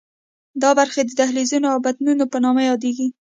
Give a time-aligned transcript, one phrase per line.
[0.61, 3.07] دا برخې د دهلیزونو او بطنونو په نامه یادېږي.